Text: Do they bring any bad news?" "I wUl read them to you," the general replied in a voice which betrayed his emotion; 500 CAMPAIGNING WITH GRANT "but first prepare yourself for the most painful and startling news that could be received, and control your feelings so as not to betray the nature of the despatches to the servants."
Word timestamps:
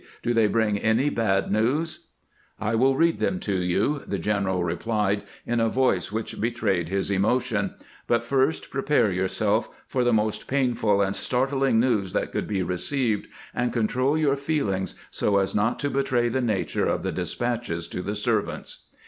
Do 0.23 0.33
they 0.33 0.47
bring 0.47 0.79
any 0.79 1.11
bad 1.11 1.51
news?" 1.51 2.07
"I 2.69 2.73
wUl 2.73 2.95
read 2.95 3.19
them 3.19 3.39
to 3.41 3.53
you," 3.55 4.01
the 4.07 4.17
general 4.17 4.63
replied 4.63 5.21
in 5.45 5.59
a 5.59 5.69
voice 5.69 6.11
which 6.11 6.41
betrayed 6.41 6.89
his 6.89 7.11
emotion; 7.11 7.67
500 7.67 7.67
CAMPAIGNING 7.67 7.71
WITH 7.71 8.07
GRANT 8.07 8.07
"but 8.23 8.27
first 8.27 8.71
prepare 8.71 9.11
yourself 9.11 9.83
for 9.87 10.03
the 10.03 10.11
most 10.11 10.47
painful 10.47 11.03
and 11.03 11.15
startling 11.15 11.79
news 11.79 12.13
that 12.13 12.31
could 12.31 12.47
be 12.47 12.63
received, 12.63 13.27
and 13.53 13.71
control 13.71 14.17
your 14.17 14.35
feelings 14.35 14.95
so 15.11 15.37
as 15.37 15.53
not 15.53 15.77
to 15.77 15.91
betray 15.91 16.29
the 16.29 16.41
nature 16.41 16.87
of 16.87 17.03
the 17.03 17.11
despatches 17.11 17.87
to 17.89 18.01
the 18.01 18.15
servants." 18.15 18.87